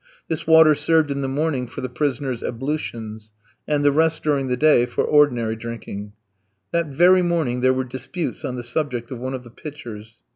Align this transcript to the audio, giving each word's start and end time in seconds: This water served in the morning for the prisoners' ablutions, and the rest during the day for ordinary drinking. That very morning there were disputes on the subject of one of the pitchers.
This 0.27 0.47
water 0.47 0.73
served 0.73 1.11
in 1.11 1.21
the 1.21 1.27
morning 1.27 1.67
for 1.67 1.81
the 1.81 1.87
prisoners' 1.87 2.41
ablutions, 2.41 3.29
and 3.67 3.85
the 3.85 3.91
rest 3.91 4.23
during 4.23 4.47
the 4.47 4.57
day 4.57 4.87
for 4.87 5.03
ordinary 5.03 5.55
drinking. 5.55 6.13
That 6.71 6.87
very 6.87 7.21
morning 7.21 7.61
there 7.61 7.71
were 7.75 7.83
disputes 7.83 8.43
on 8.43 8.55
the 8.55 8.63
subject 8.63 9.11
of 9.11 9.19
one 9.19 9.35
of 9.35 9.43
the 9.43 9.51
pitchers. 9.51 10.17